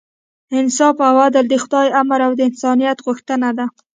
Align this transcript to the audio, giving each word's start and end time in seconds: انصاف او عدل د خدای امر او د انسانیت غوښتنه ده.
انصاف 0.59 0.97
او 1.07 1.15
عدل 1.25 1.45
د 1.49 1.55
خدای 1.63 1.87
امر 2.01 2.19
او 2.27 2.31
د 2.37 2.41
انسانیت 2.49 2.97
غوښتنه 3.05 3.49
ده. 3.57 3.65